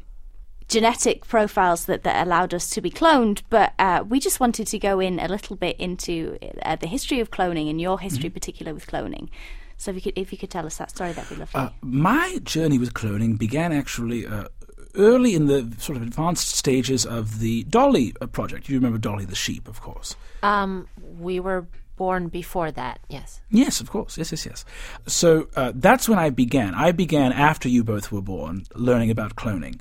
genetic 0.67 1.27
profiles 1.27 1.85
that, 1.85 2.03
that 2.03 2.25
allowed 2.25 2.53
us 2.53 2.69
to 2.71 2.81
be 2.81 2.89
cloned, 2.89 3.41
but 3.49 3.73
uh, 3.79 4.03
we 4.07 4.19
just 4.19 4.39
wanted 4.39 4.67
to 4.67 4.79
go 4.79 4.99
in 4.99 5.19
a 5.19 5.27
little 5.27 5.55
bit 5.55 5.77
into 5.79 6.37
uh, 6.63 6.75
the 6.75 6.87
history 6.87 7.19
of 7.19 7.31
cloning 7.31 7.69
and 7.69 7.79
your 7.79 7.99
history, 7.99 8.29
particular 8.29 8.73
with 8.73 8.87
cloning. 8.87 9.29
So 9.77 9.91
if 9.91 9.95
you 9.95 10.01
could, 10.01 10.17
if 10.17 10.31
you 10.31 10.37
could 10.37 10.49
tell 10.49 10.65
us 10.65 10.77
that 10.77 10.89
story, 10.89 11.11
that'd 11.11 11.29
be 11.29 11.35
lovely. 11.35 11.59
Uh, 11.59 11.69
my 11.81 12.39
journey 12.43 12.79
with 12.79 12.93
cloning 12.93 13.37
began 13.37 13.71
actually 13.71 14.25
uh, 14.25 14.45
early 14.95 15.35
in 15.35 15.47
the 15.47 15.71
sort 15.77 15.97
of 15.97 16.01
advanced 16.01 16.49
stages 16.49 17.05
of 17.05 17.39
the 17.39 17.63
Dolly 17.65 18.13
project. 18.31 18.69
You 18.69 18.75
remember 18.75 18.97
Dolly 18.97 19.25
the 19.25 19.35
sheep, 19.35 19.67
of 19.67 19.81
course. 19.81 20.15
Um, 20.43 20.87
we 21.19 21.39
were 21.39 21.67
born 21.95 22.27
before 22.27 22.71
that. 22.71 22.99
Yes. 23.09 23.41
Yes, 23.49 23.79
of 23.81 23.89
course. 23.89 24.17
Yes, 24.17 24.31
yes, 24.31 24.45
yes. 24.45 24.65
So 25.07 25.47
uh, 25.55 25.71
that's 25.75 26.09
when 26.09 26.19
I 26.19 26.29
began. 26.29 26.73
I 26.73 26.91
began 26.91 27.31
after 27.31 27.69
you 27.69 27.83
both 27.83 28.11
were 28.11 28.21
born, 28.21 28.65
learning 28.75 29.11
about 29.11 29.35
cloning. 29.35 29.79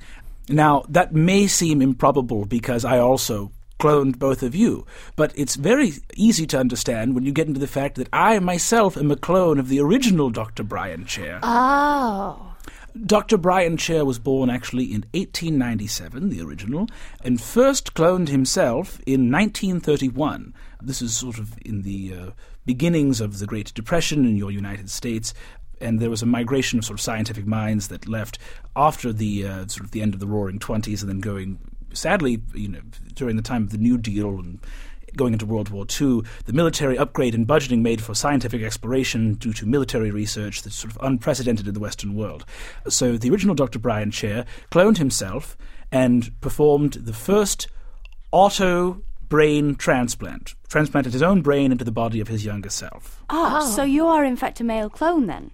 Now, 0.48 0.84
that 0.88 1.14
may 1.14 1.46
seem 1.46 1.80
improbable 1.80 2.44
because 2.44 2.84
I 2.84 2.98
also 2.98 3.50
cloned 3.80 4.18
both 4.18 4.42
of 4.42 4.54
you, 4.54 4.86
but 5.16 5.32
it's 5.36 5.56
very 5.56 5.92
easy 6.14 6.46
to 6.46 6.58
understand 6.58 7.14
when 7.14 7.24
you 7.24 7.32
get 7.32 7.48
into 7.48 7.60
the 7.60 7.66
fact 7.66 7.96
that 7.96 8.08
I 8.12 8.38
myself 8.38 8.96
am 8.96 9.10
a 9.10 9.16
clone 9.16 9.58
of 9.58 9.68
the 9.68 9.80
original 9.80 10.30
Dr. 10.30 10.62
Brian 10.62 11.06
Chair. 11.06 11.40
Oh. 11.42 12.53
Dr. 13.02 13.36
Brian 13.36 13.76
Chair 13.76 14.04
was 14.04 14.20
born 14.20 14.48
actually 14.48 14.84
in 14.84 15.04
1897, 15.14 16.28
the 16.28 16.40
original, 16.40 16.86
and 17.24 17.40
first 17.40 17.94
cloned 17.94 18.28
himself 18.28 19.00
in 19.04 19.32
1931. 19.32 20.54
This 20.80 21.02
is 21.02 21.16
sort 21.16 21.38
of 21.38 21.54
in 21.64 21.82
the 21.82 22.14
uh, 22.14 22.30
beginnings 22.64 23.20
of 23.20 23.40
the 23.40 23.46
Great 23.46 23.74
Depression 23.74 24.24
in 24.24 24.36
your 24.36 24.52
United 24.52 24.90
States. 24.90 25.34
And 25.80 25.98
there 25.98 26.10
was 26.10 26.22
a 26.22 26.26
migration 26.26 26.78
of 26.78 26.84
sort 26.84 27.00
of 27.00 27.02
scientific 27.02 27.46
minds 27.46 27.88
that 27.88 28.06
left 28.06 28.38
after 28.76 29.12
the 29.12 29.44
uh, 29.44 29.66
sort 29.66 29.84
of 29.84 29.90
the 29.90 30.00
end 30.00 30.14
of 30.14 30.20
the 30.20 30.26
Roaring 30.28 30.60
Twenties, 30.60 31.02
and 31.02 31.10
then 31.10 31.18
going, 31.18 31.58
sadly, 31.92 32.42
you 32.54 32.68
know, 32.68 32.80
during 33.14 33.34
the 33.34 33.42
time 33.42 33.64
of 33.64 33.70
the 33.70 33.78
New 33.78 33.98
Deal 33.98 34.38
and 34.38 34.60
going 35.16 35.32
into 35.32 35.46
World 35.46 35.70
War 35.70 35.84
II, 35.84 36.22
the 36.44 36.52
military 36.52 36.98
upgrade 36.98 37.34
and 37.34 37.46
budgeting 37.46 37.80
made 37.80 38.02
for 38.02 38.14
scientific 38.14 38.62
exploration 38.62 39.34
due 39.34 39.52
to 39.54 39.66
military 39.66 40.10
research 40.10 40.62
that's 40.62 40.76
sort 40.76 40.94
of 40.94 40.98
unprecedented 41.02 41.66
in 41.66 41.74
the 41.74 41.80
Western 41.80 42.14
world. 42.14 42.44
So 42.88 43.16
the 43.16 43.30
original 43.30 43.54
Dr. 43.54 43.78
Brian 43.78 44.10
Chair 44.10 44.44
cloned 44.70 44.98
himself 44.98 45.56
and 45.90 46.38
performed 46.40 46.94
the 46.94 47.12
first 47.12 47.68
auto 48.32 49.02
brain 49.28 49.74
transplant, 49.74 50.54
transplanted 50.68 51.12
his 51.12 51.22
own 51.22 51.42
brain 51.42 51.72
into 51.72 51.84
the 51.84 51.92
body 51.92 52.20
of 52.20 52.28
his 52.28 52.44
younger 52.44 52.70
self. 52.70 53.24
oh, 53.30 53.64
so 53.64 53.82
oh. 53.82 53.84
you 53.84 54.06
are 54.06 54.24
in 54.24 54.36
fact 54.36 54.60
a 54.60 54.64
male 54.64 54.90
clone 54.90 55.26
then? 55.26 55.50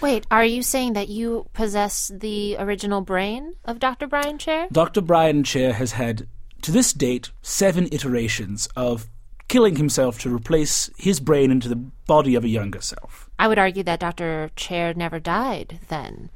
Wait, 0.00 0.24
are 0.30 0.44
you 0.44 0.62
saying 0.62 0.92
that 0.92 1.08
you 1.08 1.48
possess 1.52 2.12
the 2.14 2.56
original 2.58 3.00
brain 3.00 3.54
of 3.64 3.80
Dr. 3.80 4.06
Brian 4.06 4.38
Chair? 4.38 4.68
Dr. 4.70 5.00
Brian 5.00 5.42
Chair 5.42 5.72
has 5.72 5.92
had, 5.92 6.28
to 6.62 6.72
this 6.72 6.92
date, 6.92 7.30
seven 7.42 7.88
iterations 7.92 8.68
of 8.76 9.08
killing 9.48 9.76
himself 9.76 10.18
to 10.20 10.34
replace 10.34 10.90
his 10.98 11.20
brain 11.20 11.50
into 11.50 11.68
the 11.68 11.76
body 11.76 12.34
of 12.34 12.44
a 12.44 12.48
younger 12.48 12.80
self. 12.80 13.30
I 13.38 13.48
would 13.48 13.58
argue 13.58 13.82
that 13.84 14.00
Dr. 14.00 14.50
Chair 14.56 14.92
never 14.94 15.18
died 15.18 15.80
then. 15.88 16.30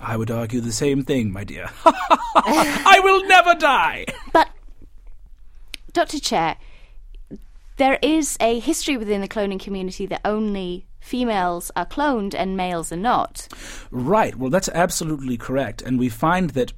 I 0.00 0.16
would 0.16 0.30
argue 0.30 0.60
the 0.60 0.72
same 0.72 1.02
thing, 1.02 1.32
my 1.32 1.44
dear. 1.44 1.68
I 1.84 3.00
will 3.02 3.26
never 3.26 3.54
die! 3.54 4.06
But, 4.32 4.48
Dr. 5.92 6.18
Chair, 6.18 6.56
there 7.76 7.98
is 8.00 8.36
a 8.40 8.58
history 8.58 8.96
within 8.96 9.20
the 9.20 9.28
cloning 9.28 9.60
community 9.60 10.06
that 10.06 10.20
only 10.24 10.86
females 11.02 11.70
are 11.76 11.84
cloned 11.84 12.34
and 12.34 12.56
males 12.56 12.92
are 12.92 12.96
not. 12.96 13.48
Right. 13.90 14.36
Well, 14.36 14.50
that's 14.50 14.68
absolutely 14.70 15.36
correct. 15.36 15.82
And 15.82 15.98
we 15.98 16.08
find 16.08 16.50
that 16.50 16.72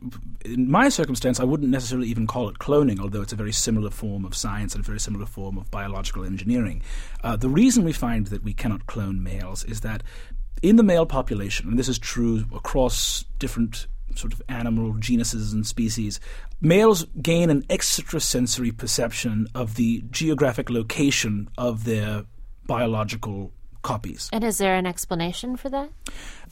in 0.45 0.71
my 0.71 0.89
circumstance, 0.89 1.39
I 1.39 1.45
wouldn't 1.45 1.71
necessarily 1.71 2.09
even 2.09 2.27
call 2.27 2.49
it 2.49 2.59
cloning, 2.59 2.99
although 2.99 3.23
it's 3.23 3.33
a 3.33 3.37
very 3.37 3.53
similar 3.53 3.91
form 3.91 4.25
of 4.25 4.35
science 4.35 4.75
and 4.75 4.83
a 4.83 4.87
very 4.87 4.99
similar 4.99 5.27
form 5.27 5.59
of 5.59 5.71
biological 5.71 6.25
engineering. 6.25 6.83
Uh, 7.23 7.37
the 7.37 7.49
reason 7.49 7.85
we 7.85 7.93
find 7.93 8.29
that 8.29 8.43
we 8.43 8.55
cannot 8.55 8.87
clone 8.87 9.23
males 9.23 9.63
is 9.65 9.83
that 9.83 10.03
in 10.63 10.77
the 10.77 10.83
male 10.83 11.07
population, 11.07 11.69
and 11.69 11.79
this 11.79 11.89
is 11.89 11.99
true 11.99 12.45
across 12.55 13.25
different 13.39 13.87
sort 14.15 14.33
of 14.33 14.41
animal 14.49 14.95
genuses 14.95 15.53
and 15.53 15.67
species, 15.67 16.19
males 16.61 17.05
gain 17.21 17.51
an 17.51 17.65
extrasensory 17.69 18.71
perception 18.71 19.47
of 19.55 19.75
the 19.75 20.03
geographic 20.11 20.71
location 20.71 21.49
of 21.59 21.85
their 21.85 22.25
biological 22.67 23.53
copies. 23.85 24.29
And 24.33 24.43
is 24.43 24.59
there 24.59 24.75
an 24.75 24.87
explanation 24.87 25.57
for 25.57 25.69
that? 25.69 25.91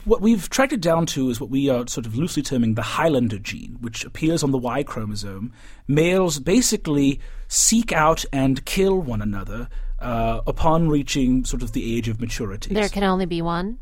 What 0.05 0.21
we've 0.21 0.49
tracked 0.49 0.71
it 0.71 0.81
down 0.81 1.05
to 1.07 1.29
is 1.29 1.41
what 1.41 1.49
we 1.49 1.69
are 1.69 1.85
sort 1.87 2.05
of 2.05 2.15
loosely 2.15 2.41
terming 2.41 2.75
the 2.75 2.81
Highlander 2.81 3.39
gene, 3.39 3.77
which 3.81 4.05
appears 4.05 4.43
on 4.43 4.51
the 4.51 4.57
Y 4.57 4.83
chromosome. 4.83 5.51
Males 5.87 6.39
basically 6.39 7.19
seek 7.47 7.91
out 7.91 8.23
and 8.31 8.63
kill 8.65 8.99
one 8.99 9.21
another 9.21 9.67
uh, 9.99 10.41
upon 10.47 10.89
reaching 10.89 11.45
sort 11.45 11.63
of 11.63 11.71
the 11.71 11.97
age 11.97 12.07
of 12.07 12.21
maturity. 12.21 12.73
There 12.73 12.89
can 12.89 13.03
only 13.03 13.25
be 13.25 13.41
one? 13.41 13.79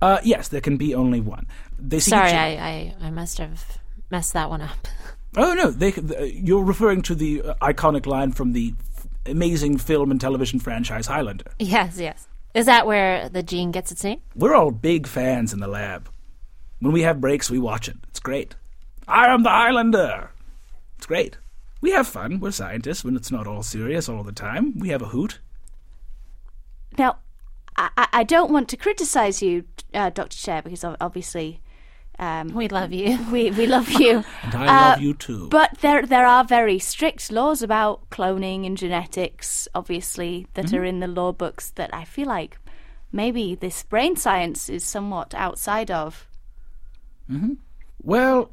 Uh, 0.00 0.18
yes, 0.22 0.48
there 0.48 0.60
can 0.60 0.76
be 0.76 0.94
only 0.94 1.20
one. 1.20 1.46
They 1.78 1.98
Sorry, 2.00 2.30
I, 2.32 2.48
I, 2.48 2.94
I 3.06 3.10
must 3.10 3.38
have 3.38 3.78
messed 4.10 4.32
that 4.32 4.50
one 4.50 4.62
up. 4.62 4.88
Oh 5.36 5.52
no, 5.52 5.72
they, 5.72 5.92
you're 6.32 6.62
referring 6.62 7.02
to 7.02 7.14
the 7.16 7.42
uh, 7.42 7.54
iconic 7.60 8.06
line 8.06 8.30
from 8.30 8.52
the 8.52 8.72
amazing 9.26 9.78
film 9.78 10.12
and 10.12 10.20
television 10.20 10.60
franchise 10.60 11.08
Highlander. 11.08 11.50
Yes, 11.58 11.98
yes. 11.98 12.28
Is 12.54 12.66
that 12.66 12.86
where 12.86 13.28
the 13.28 13.42
gene 13.42 13.72
gets 13.72 13.90
its 13.90 14.04
name? 14.04 14.20
We're 14.36 14.54
all 14.54 14.70
big 14.70 15.08
fans 15.08 15.52
in 15.52 15.58
the 15.58 15.66
lab. 15.66 16.08
When 16.78 16.92
we 16.92 17.02
have 17.02 17.20
breaks, 17.20 17.50
we 17.50 17.58
watch 17.58 17.88
it. 17.88 17.96
It's 18.08 18.20
great. 18.20 18.54
I 19.08 19.26
am 19.26 19.42
the 19.42 19.50
Highlander. 19.50 20.30
It's 20.96 21.06
great. 21.06 21.36
We 21.80 21.90
have 21.90 22.06
fun. 22.06 22.38
We're 22.38 22.52
scientists 22.52 23.04
when 23.04 23.16
it's 23.16 23.30
not 23.30 23.46
all 23.46 23.62
serious 23.62 24.08
all 24.08 24.22
the 24.22 24.32
time. 24.32 24.78
We 24.78 24.90
have 24.90 25.02
a 25.02 25.06
hoot. 25.06 25.40
Now, 26.96 27.18
I, 27.76 28.06
I 28.12 28.24
don't 28.24 28.52
want 28.52 28.68
to 28.68 28.76
criticize 28.76 29.42
you, 29.42 29.64
uh, 29.92 30.10
Dr. 30.10 30.36
Chair, 30.36 30.62
because 30.62 30.84
obviously 31.00 31.60
um, 32.18 32.48
we 32.48 32.68
love 32.68 32.92
you. 33.02 33.18
We 33.30 33.50
we 33.50 33.66
love 33.66 33.90
you. 33.90 34.24
and 34.42 34.54
I 34.54 34.66
uh, 34.66 34.90
love 34.90 35.00
you 35.00 35.14
too. 35.14 35.48
But 35.48 35.78
there 35.80 36.02
there 36.02 36.26
are 36.26 36.44
very 36.44 36.78
strict 36.78 37.30
laws 37.32 37.62
about 37.62 38.08
cloning 38.10 38.66
and 38.66 38.76
genetics, 38.76 39.68
obviously, 39.74 40.46
that 40.54 40.66
mm-hmm. 40.66 40.76
are 40.76 40.84
in 40.84 41.00
the 41.00 41.08
law 41.08 41.32
books 41.32 41.70
that 41.70 41.92
I 41.94 42.04
feel 42.04 42.28
like 42.28 42.58
maybe 43.12 43.54
this 43.54 43.82
brain 43.84 44.16
science 44.16 44.68
is 44.68 44.84
somewhat 44.84 45.34
outside 45.34 45.90
of. 45.90 46.26
Mm-hmm. 47.30 47.54
Well, 48.02 48.50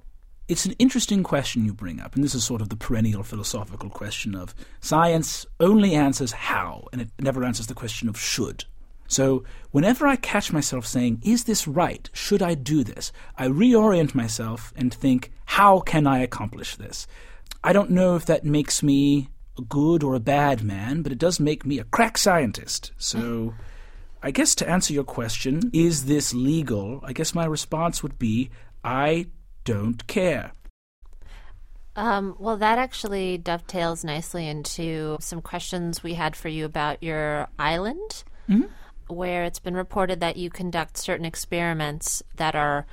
it's 0.48 0.66
an 0.66 0.74
interesting 0.80 1.24
question 1.24 1.66
you 1.66 1.74
bring 1.74 2.00
up, 2.00 2.16
and 2.16 2.24
this 2.24 2.36
is 2.36 2.44
sort 2.44 2.62
of 2.62 2.70
the 2.70 2.76
perennial 2.76 3.24
philosophical 3.24 3.90
question 3.90 4.36
of 4.36 4.54
science 4.82 5.46
only 5.60 5.96
answers 5.96 6.32
how, 6.32 6.88
and 6.92 7.02
it 7.02 7.10
never 7.20 7.44
answers 7.44 7.68
the 7.68 7.74
question 7.74 8.10
of 8.10 8.20
should. 8.20 8.66
So 9.12 9.44
whenever 9.72 10.08
I 10.08 10.16
catch 10.16 10.54
myself 10.54 10.86
saying, 10.86 11.22
Is 11.24 11.44
this 11.44 11.68
right? 11.68 12.10
Should 12.14 12.42
I 12.42 12.54
do 12.56 12.84
this? 12.84 13.12
I 13.38 13.48
reorient 13.48 14.16
myself 14.16 14.72
and 14.76 14.94
think, 14.94 15.32
How 15.46 15.82
can 15.82 16.08
I 16.08 16.20
accomplish 16.20 16.78
this? 16.78 17.08
I 17.64 17.74
don't 17.74 17.92
know 17.92 18.16
if 18.16 18.26
that 18.26 18.46
makes 18.46 18.82
me 18.82 19.30
a 19.58 19.62
good 19.64 20.02
or 20.02 20.16
a 20.16 20.22
bad 20.22 20.64
man, 20.64 21.02
but 21.02 21.12
it 21.12 21.18
does 21.18 21.40
make 21.42 21.66
me 21.66 21.78
a 21.78 21.84
crack 21.84 22.18
scientist. 22.18 22.94
So 22.98 23.54
I 24.24 24.32
guess 24.32 24.56
to 24.56 24.70
answer 24.70 24.94
your 24.94 25.04
question, 25.04 25.70
is 25.74 26.06
this 26.06 26.34
legal? 26.34 27.02
I 27.04 27.12
guess 27.12 27.36
my 27.36 27.46
response 27.46 28.02
would 28.02 28.18
be, 28.18 28.50
I 28.82 29.28
don't 29.66 30.08
care. 30.08 30.54
Um, 31.98 32.38
well, 32.40 32.56
that 32.56 32.78
actually 32.78 33.38
dovetails 33.38 34.06
nicely 34.06 34.48
into 34.48 35.18
some 35.20 35.42
questions 35.42 36.02
we 36.02 36.14
had 36.14 36.38
for 36.38 36.48
you 36.48 36.64
about 36.64 37.04
your 37.04 37.50
island. 37.60 38.24
Mm-hmm 38.50 38.72
where 39.12 39.44
it's 39.44 39.60
been 39.60 39.76
reported 39.76 40.20
that 40.20 40.38
you 40.38 40.50
conduct 40.50 40.98
certain 40.98 41.26
experiments 41.26 42.24
that 42.36 42.56
are 42.56 42.86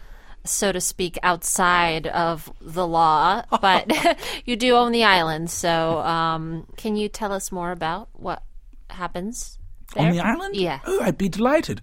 so 0.45 0.73
to 0.73 0.81
speak, 0.81 1.19
outside 1.23 2.07
of 2.07 2.51
the 2.61 2.87
law, 2.87 3.43
but 3.61 3.91
you 4.45 4.57
do 4.57 4.75
own 4.75 4.93
the 4.93 5.05
island. 5.05 5.51
So, 5.51 5.99
um, 6.01 6.67
can 6.77 6.97
you 6.97 7.09
tell 7.09 7.33
us 7.33 7.53
more 7.53 7.71
about 7.71 8.09
what 8.13 8.43
happens 8.91 9.59
there? 9.95 10.07
on 10.07 10.13
the 10.13 10.21
island? 10.21 10.57
Yeah. 10.57 10.81
Oh, 10.87 11.01
I'd 11.03 11.19
be 11.19 11.29
delighted. 11.29 11.81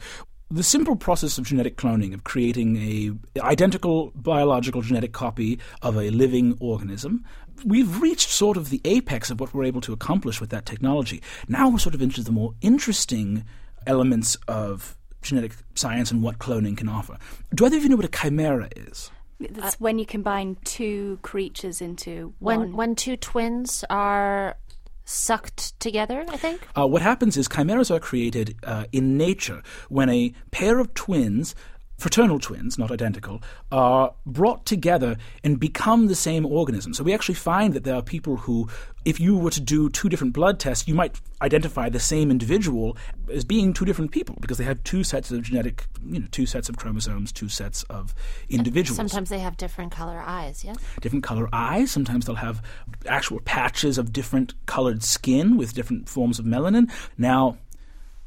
The 0.51 0.63
simple 0.63 0.96
process 0.96 1.38
of 1.39 1.46
genetic 1.46 1.75
cloning, 1.75 2.13
of 2.13 2.24
creating 2.24 2.77
a 2.77 3.42
identical 3.42 4.12
biological 4.15 4.82
genetic 4.82 5.12
copy 5.12 5.60
of 5.82 5.98
a 5.98 6.12
living 6.12 6.56
organism, 6.60 7.25
we've 7.65 8.00
reached 8.00 8.30
sort 8.30 8.56
of 8.56 8.70
the 8.70 8.80
apex 8.86 9.32
of 9.32 9.39
what 9.39 9.54
we're 9.54 9.63
able 9.63 9.82
to 9.82 9.94
accomplish 9.94 10.39
with 10.39 10.51
that 10.51 10.65
technology. 10.65 11.22
Now 11.48 11.70
we're 11.70 11.80
sort 11.80 11.96
of 11.96 12.01
into 12.01 12.22
the 12.22 12.32
more 12.32 12.54
interesting 12.62 13.44
elements 13.88 14.38
of 14.48 14.98
genetic 15.22 15.54
science 15.74 16.12
and 16.12 16.22
what 16.22 16.39
cloning 16.39 16.77
can 16.77 16.88
offer. 16.88 17.18
Do 17.54 17.65
either 17.65 17.77
of 17.77 17.84
you 17.84 17.89
know 17.89 17.96
what 17.96 18.06
a 18.06 18.10
chimera 18.10 18.70
is? 18.75 19.12
It's 19.39 19.60
uh, 19.60 19.72
when 19.80 20.00
you 20.00 20.06
combine 20.06 20.58
two 20.63 21.20
creatures 21.22 21.82
into 21.82 22.34
when 22.39 22.60
one. 22.60 22.75
when 22.75 22.96
two 22.96 23.18
twins 23.18 23.84
are 23.89 24.56
sucked 25.04 25.80
together. 25.80 26.25
I 26.30 26.38
think. 26.38 26.68
Uh, 26.75 26.88
what 26.88 27.01
happens 27.01 27.38
is 27.38 27.48
chimeras 27.48 27.92
are 27.92 28.00
created 28.00 28.56
uh, 28.63 28.86
in 28.92 29.18
nature 29.18 29.62
when 29.89 30.10
a 30.10 30.34
pair 30.51 30.80
of 30.80 30.94
twins 30.94 31.54
fraternal 31.98 32.40
twins, 32.40 32.78
not 32.78 32.92
identical, 32.92 33.42
are 33.72 34.14
brought 34.25 34.66
together 34.66 35.18
and 35.44 35.60
become 35.60 36.08
the 36.08 36.16
same 36.16 36.46
organism. 36.46 36.94
So 36.94 37.04
we 37.04 37.14
actually 37.14 37.36
find 37.36 37.74
that 37.74 37.84
there 37.84 37.96
are 37.96 38.02
people 38.02 38.38
who, 38.38 38.68
if 39.06 39.20
you 39.20 39.38
were 39.38 39.52
to 39.52 39.62
do 39.62 39.90
two 39.90 40.10
different 40.10 40.34
blood 40.34 40.60
tests, 40.60 40.88
you 40.88 40.94
might 40.94 41.20
identify 41.42 41.90
the 41.90 42.00
same 42.00 42.32
individual 42.32 42.98
as 43.32 43.46
being 43.46 43.74
two 43.74 43.86
different 43.86 44.12
people 44.12 44.36
because 44.42 44.58
they 44.58 44.64
have 44.64 44.84
two 44.84 45.04
sets 45.04 45.32
of 45.32 45.42
genetic, 45.42 45.86
you 46.06 46.20
know, 46.20 46.28
two 46.32 46.46
sets 46.46 46.70
of 46.70 46.78
chromosomes, 46.78 47.32
two 47.32 47.50
sets 47.50 47.84
of 47.84 48.14
individuals. 48.50 48.98
sometimes 48.98 49.30
they 49.30 49.40
have 49.40 49.58
different 49.58 49.92
color 49.92 50.22
eyes, 50.25 50.64
yes? 50.64 50.78
Different 51.02 51.24
color 51.24 51.48
eyes. 51.54 51.92
Sometimes 51.92 52.25
they'll 52.25 52.36
have 52.36 52.62
actual 53.06 53.40
patches 53.42 53.98
of 53.98 54.12
different 54.12 54.54
colored 54.66 55.04
skin 55.04 55.58
with 55.58 55.74
different 55.74 56.10
forms 56.10 56.40
of 56.40 56.46
melanin. 56.46 56.92
Now, 57.18 57.58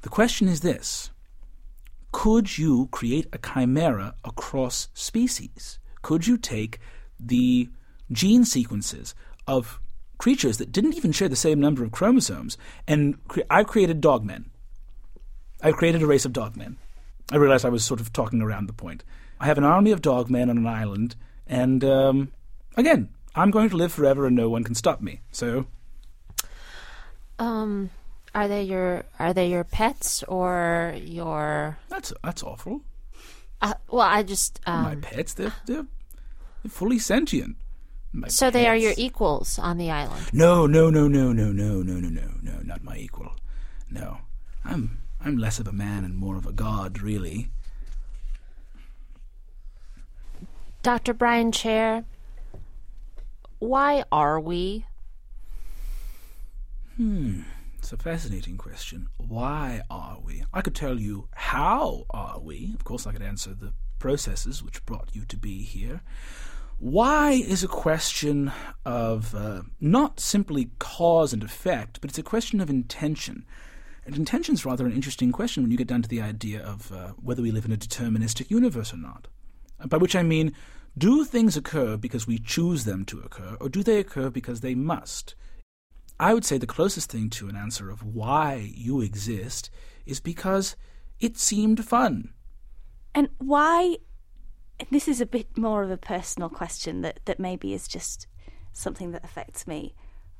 the 0.02 0.08
question 0.08 0.48
is 0.48 0.60
this 0.60 1.10
could 2.12 2.58
you 2.58 2.88
create 2.90 3.26
a 3.32 3.38
chimera 3.38 4.14
across 4.24 4.88
species? 4.94 5.78
Could 6.02 6.26
you 6.26 6.38
take 6.38 6.78
the 7.18 7.68
gene 8.10 8.44
sequences 8.44 9.14
of 9.46 9.80
creatures 10.18 10.58
that 10.58 10.72
didn't 10.72 10.96
even 10.96 11.12
share 11.12 11.28
the 11.28 11.36
same 11.36 11.60
number 11.60 11.84
of 11.84 11.92
chromosomes 11.92 12.58
and 12.86 13.22
cre- 13.28 13.40
I've 13.48 13.68
created 13.68 14.00
dogmen. 14.00 14.46
I've 15.62 15.76
created 15.76 16.02
a 16.02 16.06
race 16.06 16.24
of 16.24 16.32
dogmen. 16.32 16.76
I 17.32 17.36
realized 17.36 17.64
I 17.64 17.70
was 17.70 17.84
sort 17.84 18.00
of 18.00 18.12
talking 18.12 18.42
around 18.42 18.66
the 18.66 18.72
point. 18.72 19.04
I 19.40 19.46
have 19.46 19.58
an 19.58 19.64
army 19.64 19.92
of 19.92 20.02
dogmen 20.02 20.50
on 20.50 20.58
an 20.58 20.66
island, 20.66 21.14
and 21.46 21.84
um, 21.84 22.32
again, 22.76 23.10
I'm 23.34 23.50
going 23.50 23.70
to 23.70 23.76
live 23.76 23.92
forever 23.92 24.26
and 24.26 24.34
no 24.34 24.48
one 24.48 24.64
can 24.64 24.74
stop 24.74 25.00
me. 25.00 25.20
So. 25.30 25.66
Um, 27.38 27.90
are 28.34 28.48
they 28.48 28.62
your 28.62 29.04
Are 29.18 29.32
they 29.32 29.48
your 29.48 29.64
pets 29.64 30.22
or 30.24 30.94
your? 31.02 31.78
That's 31.88 32.12
that's 32.22 32.42
awful. 32.42 32.82
Uh, 33.60 33.74
well, 33.90 34.06
I 34.06 34.22
just 34.22 34.60
um, 34.66 34.82
my 34.82 34.96
pets. 34.96 35.34
They're, 35.34 35.52
they're 35.66 35.86
they're 36.62 36.70
fully 36.70 36.98
sentient. 36.98 37.56
My 38.12 38.28
so 38.28 38.46
pets. 38.46 38.54
they 38.54 38.66
are 38.66 38.76
your 38.76 38.94
equals 38.96 39.58
on 39.58 39.78
the 39.78 39.90
island. 39.90 40.30
No, 40.32 40.66
no, 40.66 40.90
no, 40.90 41.08
no, 41.08 41.32
no, 41.32 41.52
no, 41.52 41.82
no, 41.82 41.94
no, 41.94 42.08
no, 42.08 42.30
no, 42.42 42.58
not 42.62 42.82
my 42.84 42.96
equal. 42.96 43.32
No, 43.90 44.18
I'm 44.64 44.98
I'm 45.20 45.36
less 45.36 45.58
of 45.58 45.66
a 45.66 45.72
man 45.72 46.04
and 46.04 46.16
more 46.16 46.36
of 46.36 46.46
a 46.46 46.52
god, 46.52 47.00
really. 47.00 47.50
Dr. 50.82 51.12
Brian 51.12 51.50
Chair, 51.50 52.04
why 53.58 54.04
are 54.12 54.38
we? 54.38 54.86
Hmm. 56.96 57.42
It's 57.88 57.94
a 57.94 57.96
fascinating 57.96 58.58
question. 58.58 59.08
Why 59.16 59.80
are 59.88 60.18
we? 60.22 60.44
I 60.52 60.60
could 60.60 60.74
tell 60.74 61.00
you 61.00 61.30
how 61.34 62.04
are 62.10 62.38
we. 62.38 62.72
Of 62.74 62.84
course, 62.84 63.06
I 63.06 63.12
could 63.12 63.22
answer 63.22 63.54
the 63.54 63.72
processes 63.98 64.62
which 64.62 64.84
brought 64.84 65.08
you 65.14 65.24
to 65.24 65.38
be 65.38 65.62
here. 65.62 66.02
Why 66.78 67.30
is 67.30 67.64
a 67.64 67.66
question 67.66 68.52
of 68.84 69.34
uh, 69.34 69.62
not 69.80 70.20
simply 70.20 70.72
cause 70.78 71.32
and 71.32 71.42
effect, 71.42 72.02
but 72.02 72.10
it's 72.10 72.18
a 72.18 72.22
question 72.22 72.60
of 72.60 72.68
intention. 72.68 73.46
And 74.04 74.14
intention 74.14 74.52
is 74.52 74.66
rather 74.66 74.84
an 74.84 74.92
interesting 74.92 75.32
question 75.32 75.62
when 75.62 75.70
you 75.70 75.78
get 75.78 75.88
down 75.88 76.02
to 76.02 76.10
the 76.10 76.20
idea 76.20 76.62
of 76.62 76.92
uh, 76.92 77.12
whether 77.16 77.40
we 77.40 77.52
live 77.52 77.64
in 77.64 77.72
a 77.72 77.78
deterministic 77.78 78.50
universe 78.50 78.92
or 78.92 78.98
not. 78.98 79.28
By 79.86 79.96
which 79.96 80.14
I 80.14 80.22
mean, 80.22 80.52
do 80.98 81.24
things 81.24 81.56
occur 81.56 81.96
because 81.96 82.26
we 82.26 82.38
choose 82.38 82.84
them 82.84 83.06
to 83.06 83.20
occur, 83.20 83.56
or 83.58 83.70
do 83.70 83.82
they 83.82 83.98
occur 83.98 84.28
because 84.28 84.60
they 84.60 84.74
must? 84.74 85.34
I 86.20 86.34
would 86.34 86.44
say 86.44 86.58
the 86.58 86.66
closest 86.66 87.10
thing 87.10 87.30
to 87.30 87.48
an 87.48 87.56
answer 87.56 87.90
of 87.90 88.02
why 88.02 88.72
you 88.74 89.00
exist 89.00 89.70
is 90.04 90.20
because 90.20 90.76
it 91.20 91.38
seemed 91.38 91.84
fun. 91.84 92.32
And 93.14 93.28
why? 93.38 93.98
This 94.90 95.08
is 95.08 95.20
a 95.20 95.26
bit 95.26 95.56
more 95.56 95.82
of 95.82 95.90
a 95.90 95.96
personal 95.96 96.48
question 96.48 97.02
that, 97.02 97.20
that 97.24 97.40
maybe 97.40 97.72
is 97.74 97.88
just 97.88 98.26
something 98.72 99.12
that 99.12 99.24
affects 99.24 99.66
me. 99.66 99.94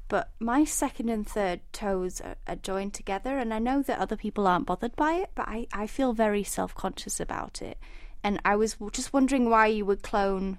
But 0.09 0.31
my 0.41 0.65
second 0.65 1.11
and 1.11 1.27
third 1.27 1.61
toes 1.73 2.21
are, 2.21 2.37
are 2.47 2.57
joined 2.57 2.95
together, 2.95 3.39
and 3.39 3.53
I 3.53 3.59
know 3.59 3.83
that 3.83 3.99
other 3.99 4.17
people 4.17 4.47
aren't 4.47 4.67
bothered 4.67 4.97
by 4.97 5.15
it, 5.15 5.31
but 5.35 5.49
I, 5.49 5.67
I 5.73 5.87
feel 5.87 6.13
very 6.13 6.43
self 6.43 6.75
conscious 6.75 7.21
about 7.21 7.61
it. 7.61 7.79
And 8.23 8.41
I 8.45 8.57
was 8.57 8.77
just 8.93 9.13
wondering 9.13 9.51
why 9.51 9.67
you 9.67 9.85
would 9.85 10.03
clone 10.03 10.59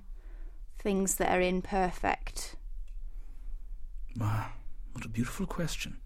things 0.77 1.15
that 1.15 1.35
are 1.35 1.41
imperfect. 1.41 2.55
What 4.99 5.05
a 5.05 5.09
beautiful 5.11 5.45
question. 5.45 5.99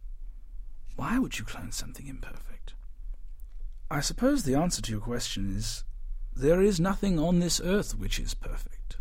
Why 0.96 1.18
would 1.18 1.40
you 1.40 1.46
clone 1.46 1.72
something 1.72 2.06
imperfect? 2.06 2.76
I 3.90 4.02
suppose 4.02 4.44
the 4.44 4.54
answer 4.54 4.84
to 4.84 4.92
your 4.92 5.02
question 5.02 5.52
is 5.58 5.84
there 6.36 6.62
is 6.62 6.80
nothing 6.80 7.18
on 7.18 7.40
this 7.40 7.60
earth 7.60 7.98
which 7.98 8.20
is 8.20 8.36
perfect. 8.36 8.98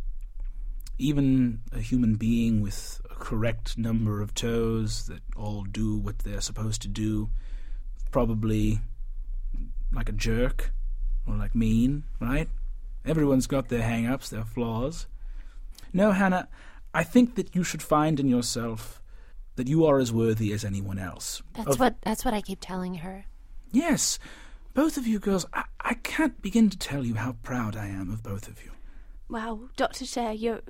Even 0.96 1.60
a 1.72 1.80
human 1.80 2.14
being 2.14 2.62
with 2.62 3.02
a 3.10 3.14
correct 3.16 3.76
number 3.76 4.22
of 4.22 4.32
toes 4.32 5.08
that 5.08 5.20
all 5.36 5.64
do 5.64 5.98
what 5.98 6.20
they're 6.20 6.40
supposed 6.40 6.80
to 6.80 6.88
do, 6.88 7.28
probably 8.10 8.80
like 9.92 10.08
a 10.08 10.12
jerk 10.12 10.72
or 11.26 11.34
like 11.34 11.54
mean, 11.54 12.04
right? 12.18 12.48
Everyone's 13.04 13.46
got 13.46 13.68
their 13.68 13.82
hang 13.82 14.06
ups, 14.06 14.30
their 14.30 14.46
flaws. 14.46 15.06
No, 15.92 16.12
Hannah, 16.12 16.48
I 16.94 17.04
think 17.04 17.34
that 17.34 17.54
you 17.54 17.62
should 17.62 17.82
find 17.82 18.18
in 18.18 18.26
yourself 18.26 19.01
that 19.56 19.68
you 19.68 19.84
are 19.86 19.98
as 19.98 20.12
worthy 20.12 20.52
as 20.52 20.64
anyone 20.64 20.98
else. 20.98 21.42
That's 21.54 21.70
Of- 21.72 21.80
what 21.80 21.96
that's 22.02 22.24
what 22.24 22.34
I 22.34 22.40
keep 22.40 22.58
telling 22.60 22.96
her. 22.96 23.24
Yes, 23.70 24.18
both 24.74 24.96
of 24.96 25.06
you 25.06 25.18
girls, 25.18 25.46
I, 25.52 25.64
I 25.80 25.94
can't 25.94 26.40
begin 26.42 26.70
to 26.70 26.78
tell 26.78 27.04
you 27.04 27.14
how 27.14 27.32
proud 27.42 27.76
I 27.76 27.86
am 27.86 28.10
of 28.10 28.22
both 28.22 28.48
of 28.48 28.62
you. 28.64 28.70
Wow, 29.28 29.60
Doctor 29.76 30.04
Chair, 30.06 30.32
you 30.32 30.60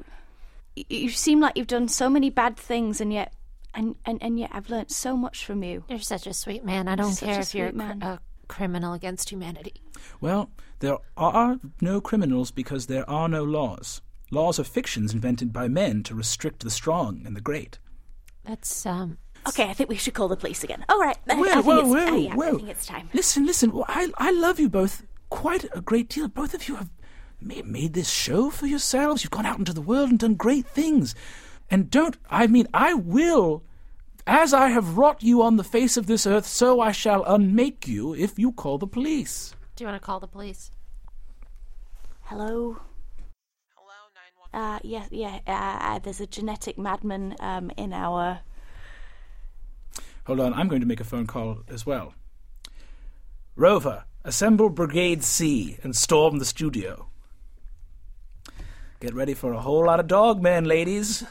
you 0.74 1.10
seem 1.10 1.40
like 1.40 1.56
you've 1.56 1.66
done 1.66 1.88
so 1.88 2.08
many 2.08 2.30
bad 2.30 2.56
things, 2.56 3.00
and 3.00 3.12
yet 3.12 3.32
and, 3.74 3.96
and, 4.04 4.22
and 4.22 4.38
yet 4.38 4.50
I've 4.52 4.68
learnt 4.70 4.90
so 4.90 5.16
much 5.16 5.44
from 5.46 5.62
you. 5.62 5.84
You're 5.88 5.98
such 6.00 6.26
a 6.26 6.34
sweet 6.34 6.64
man. 6.64 6.88
I 6.88 6.94
don't 6.94 7.12
Such 7.14 7.28
care 7.28 7.40
if 7.40 7.54
you're 7.54 7.68
a, 7.68 7.72
cr- 7.72 7.76
man. 7.76 8.02
a 8.02 8.20
criminal 8.48 8.92
against 8.92 9.30
humanity. 9.30 9.74
Well, 10.20 10.50
there 10.80 10.98
are 11.16 11.58
no 11.80 12.00
criminals 12.00 12.50
because 12.50 12.86
there 12.86 13.08
are 13.08 13.28
no 13.28 13.44
laws. 13.44 14.02
Laws 14.30 14.58
are 14.58 14.64
fictions 14.64 15.12
invented 15.14 15.52
by 15.52 15.68
men 15.68 16.02
to 16.04 16.14
restrict 16.14 16.60
the 16.62 16.70
strong 16.70 17.22
and 17.24 17.34
the 17.34 17.40
great. 17.40 17.78
That's 18.44 18.86
um. 18.86 19.18
Okay, 19.48 19.68
I 19.68 19.72
think 19.72 19.88
we 19.88 19.96
should 19.96 20.14
call 20.14 20.28
the 20.28 20.36
police 20.36 20.62
again. 20.62 20.84
All 20.88 21.00
right, 21.00 21.16
I, 21.28 21.34
Whoa, 21.34 21.42
I 21.42 21.52
think 21.54 21.66
whoa, 21.66 21.78
it's, 21.78 22.10
uh, 22.10 22.14
yeah, 22.14 22.34
I 22.36 22.50
think 22.52 22.68
it's 22.68 22.86
time. 22.86 23.10
Listen, 23.12 23.44
listen. 23.44 23.72
well, 23.72 23.84
I, 23.88 24.08
I 24.16 24.30
love 24.30 24.60
you 24.60 24.68
both 24.68 25.02
quite 25.30 25.64
a 25.74 25.80
great 25.80 26.08
deal. 26.08 26.28
Both 26.28 26.54
of 26.54 26.68
you 26.68 26.76
have 26.76 26.90
ma- 27.40 27.62
made 27.64 27.94
this 27.94 28.08
show 28.08 28.50
for 28.50 28.66
yourselves. 28.66 29.24
You've 29.24 29.32
gone 29.32 29.46
out 29.46 29.58
into 29.58 29.72
the 29.72 29.80
world 29.80 30.10
and 30.10 30.18
done 30.18 30.34
great 30.34 30.66
things. 30.66 31.14
And 31.70 31.90
don't, 31.90 32.16
I 32.30 32.46
mean, 32.46 32.68
I 32.72 32.94
will, 32.94 33.64
as 34.26 34.54
I 34.54 34.68
have 34.68 34.96
wrought 34.96 35.22
you 35.22 35.42
on 35.42 35.56
the 35.56 35.64
face 35.64 35.96
of 35.96 36.06
this 36.06 36.24
earth, 36.26 36.46
so 36.46 36.80
I 36.80 36.92
shall 36.92 37.24
unmake 37.24 37.88
you 37.88 38.14
if 38.14 38.38
you 38.38 38.52
call 38.52 38.78
the 38.78 38.86
police. 38.86 39.54
Do 39.74 39.82
you 39.82 39.88
want 39.88 40.00
to 40.00 40.06
call 40.06 40.20
the 40.20 40.28
police? 40.28 40.70
Hello. 42.20 42.76
Uh, 44.52 44.78
yeah, 44.82 45.06
yeah. 45.10 45.40
Uh, 45.46 45.50
uh, 45.80 45.98
there's 45.98 46.20
a 46.20 46.26
genetic 46.26 46.78
madman 46.78 47.34
um, 47.40 47.70
in 47.76 47.92
our. 47.92 48.40
Hold 50.26 50.40
on, 50.40 50.54
I'm 50.54 50.68
going 50.68 50.80
to 50.80 50.86
make 50.86 51.00
a 51.00 51.04
phone 51.04 51.26
call 51.26 51.60
as 51.68 51.84
well. 51.86 52.14
Rover, 53.56 54.04
assemble 54.24 54.68
Brigade 54.68 55.24
C 55.24 55.78
and 55.82 55.96
storm 55.96 56.38
the 56.38 56.44
studio. 56.44 57.08
Get 59.00 59.14
ready 59.14 59.34
for 59.34 59.52
a 59.52 59.60
whole 59.60 59.86
lot 59.86 60.00
of 60.00 60.06
dogmen, 60.06 60.66
ladies. 60.66 61.24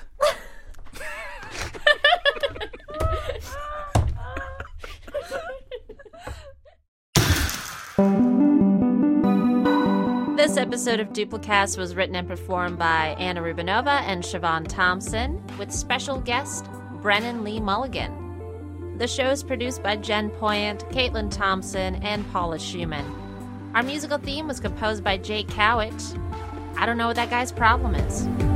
This 10.51 10.57
episode 10.57 10.99
of 10.99 11.13
Duplicast 11.13 11.77
was 11.77 11.95
written 11.95 12.13
and 12.13 12.27
performed 12.27 12.77
by 12.77 13.15
Anna 13.17 13.41
Rubanova 13.41 14.01
and 14.01 14.21
Siobhan 14.21 14.67
Thompson, 14.67 15.41
with 15.57 15.71
special 15.71 16.19
guest 16.19 16.65
Brennan 17.01 17.45
Lee 17.45 17.61
Mulligan. 17.61 18.97
The 18.97 19.07
show 19.07 19.29
is 19.29 19.43
produced 19.43 19.81
by 19.81 19.95
Jen 19.95 20.29
Poyant, 20.29 20.81
Caitlin 20.91 21.31
Thompson, 21.31 21.95
and 22.03 22.29
Paula 22.33 22.57
Szuchman. 22.57 23.05
Our 23.75 23.83
musical 23.83 24.17
theme 24.17 24.49
was 24.49 24.59
composed 24.59 25.05
by 25.05 25.15
Jake 25.15 25.47
Cowett. 25.47 26.17
I 26.75 26.85
don't 26.85 26.97
know 26.97 27.07
what 27.07 27.15
that 27.15 27.29
guy's 27.29 27.53
problem 27.53 27.95
is. 27.95 28.50